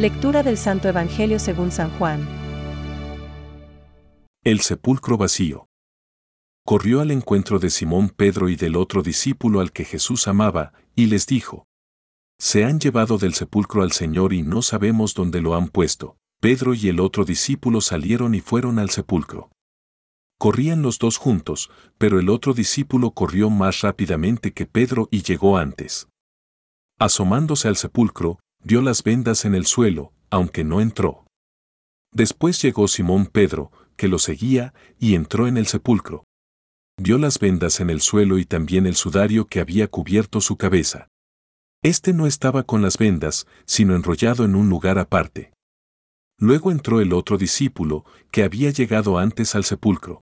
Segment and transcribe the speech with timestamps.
[0.00, 2.26] Lectura del Santo Evangelio según San Juan.
[4.42, 5.68] El sepulcro vacío.
[6.64, 11.04] Corrió al encuentro de Simón Pedro y del otro discípulo al que Jesús amaba, y
[11.04, 11.66] les dijo,
[12.38, 16.16] Se han llevado del sepulcro al Señor y no sabemos dónde lo han puesto.
[16.40, 19.50] Pedro y el otro discípulo salieron y fueron al sepulcro.
[20.38, 25.58] Corrían los dos juntos, pero el otro discípulo corrió más rápidamente que Pedro y llegó
[25.58, 26.08] antes.
[26.98, 31.26] Asomándose al sepulcro, vio las vendas en el suelo, aunque no entró.
[32.12, 36.24] Después llegó Simón Pedro, que lo seguía, y entró en el sepulcro.
[36.98, 41.08] Vio las vendas en el suelo y también el sudario que había cubierto su cabeza.
[41.82, 45.52] Este no estaba con las vendas, sino enrollado en un lugar aparte.
[46.38, 50.22] Luego entró el otro discípulo, que había llegado antes al sepulcro.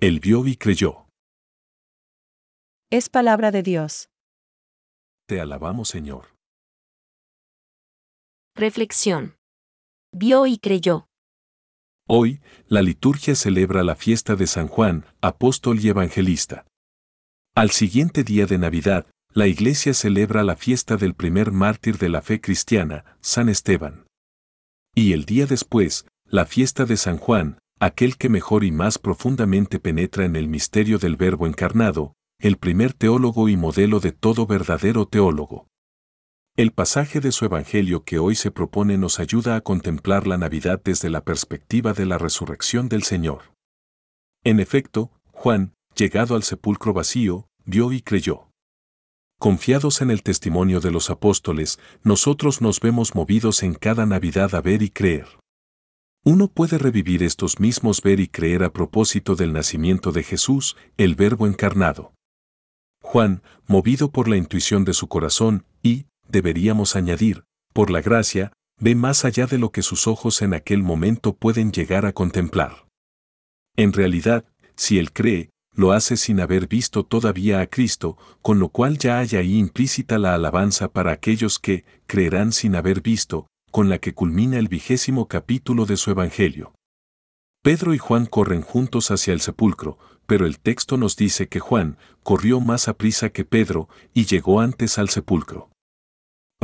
[0.00, 1.06] Él vio y creyó.
[2.90, 4.08] Es palabra de Dios.
[5.26, 6.33] Te alabamos, Señor.
[8.56, 9.34] Reflexión.
[10.12, 11.08] Vio y creyó.
[12.06, 16.64] Hoy, la liturgia celebra la fiesta de San Juan, apóstol y evangelista.
[17.56, 22.22] Al siguiente día de Navidad, la Iglesia celebra la fiesta del primer mártir de la
[22.22, 24.06] fe cristiana, San Esteban.
[24.94, 29.80] Y el día después, la fiesta de San Juan, aquel que mejor y más profundamente
[29.80, 35.06] penetra en el misterio del Verbo encarnado, el primer teólogo y modelo de todo verdadero
[35.06, 35.66] teólogo.
[36.56, 40.80] El pasaje de su Evangelio que hoy se propone nos ayuda a contemplar la Navidad
[40.84, 43.52] desde la perspectiva de la resurrección del Señor.
[44.44, 48.50] En efecto, Juan, llegado al sepulcro vacío, vio y creyó.
[49.40, 54.60] Confiados en el testimonio de los apóstoles, nosotros nos vemos movidos en cada Navidad a
[54.60, 55.26] ver y creer.
[56.24, 61.16] Uno puede revivir estos mismos ver y creer a propósito del nacimiento de Jesús, el
[61.16, 62.14] Verbo encarnado.
[63.02, 68.94] Juan, movido por la intuición de su corazón, y, deberíamos añadir, por la gracia, ve
[68.94, 72.86] más allá de lo que sus ojos en aquel momento pueden llegar a contemplar.
[73.76, 74.44] En realidad,
[74.76, 79.18] si él cree, lo hace sin haber visto todavía a Cristo, con lo cual ya
[79.18, 84.14] hay ahí implícita la alabanza para aquellos que creerán sin haber visto, con la que
[84.14, 86.74] culmina el vigésimo capítulo de su Evangelio.
[87.62, 91.98] Pedro y Juan corren juntos hacia el sepulcro, pero el texto nos dice que Juan
[92.22, 95.70] corrió más a prisa que Pedro y llegó antes al sepulcro.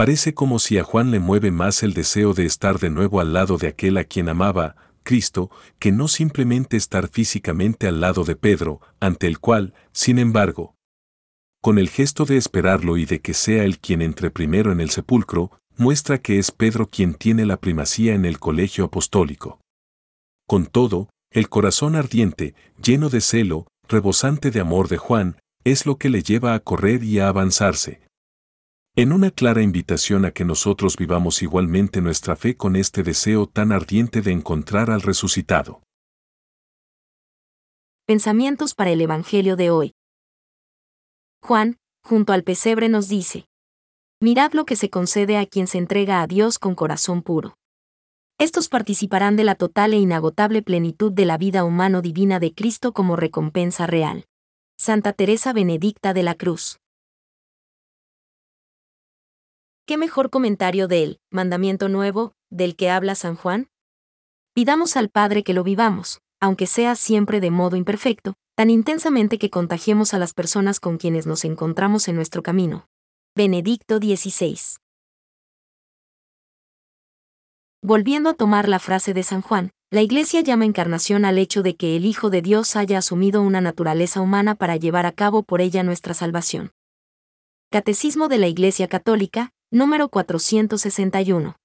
[0.01, 3.35] Parece como si a Juan le mueve más el deseo de estar de nuevo al
[3.35, 8.35] lado de aquel a quien amaba, Cristo, que no simplemente estar físicamente al lado de
[8.35, 10.75] Pedro, ante el cual, sin embargo,
[11.61, 14.89] con el gesto de esperarlo y de que sea él quien entre primero en el
[14.89, 19.61] sepulcro, muestra que es Pedro quien tiene la primacía en el colegio apostólico.
[20.49, 25.99] Con todo, el corazón ardiente, lleno de celo, rebosante de amor de Juan, es lo
[25.99, 28.01] que le lleva a correr y a avanzarse,
[29.01, 33.73] en una clara invitación a que nosotros vivamos igualmente nuestra fe con este deseo tan
[33.73, 35.81] ardiente de encontrar al resucitado.
[38.07, 39.95] Pensamientos para el Evangelio de hoy.
[41.43, 43.47] Juan, junto al pesebre nos dice,
[44.21, 47.55] Mirad lo que se concede a quien se entrega a Dios con corazón puro.
[48.37, 53.17] Estos participarán de la total e inagotable plenitud de la vida humano-divina de Cristo como
[53.17, 54.27] recompensa real.
[54.77, 56.81] Santa Teresa Benedicta de la Cruz.
[59.91, 63.71] ¿Qué mejor comentario del mandamiento nuevo del que habla San Juan?
[64.55, 69.51] Pidamos al Padre que lo vivamos, aunque sea siempre de modo imperfecto, tan intensamente que
[69.51, 72.87] contagiemos a las personas con quienes nos encontramos en nuestro camino.
[73.35, 74.79] Benedicto XVI.
[77.83, 81.75] Volviendo a tomar la frase de San Juan, la Iglesia llama encarnación al hecho de
[81.75, 85.61] que el Hijo de Dios haya asumido una naturaleza humana para llevar a cabo por
[85.61, 86.71] ella nuestra salvación.
[87.73, 91.60] Catecismo de la Iglesia Católica, número 461.